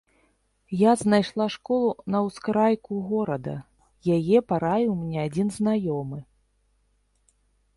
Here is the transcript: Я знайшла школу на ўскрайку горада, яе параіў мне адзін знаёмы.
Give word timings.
Я 0.83 0.93
знайшла 1.01 1.45
школу 1.55 1.91
на 2.13 2.21
ўскрайку 2.27 2.93
горада, 3.11 3.53
яе 4.17 4.37
параіў 4.53 4.91
мне 5.03 5.19
адзін 5.27 5.47
знаёмы. 5.59 6.19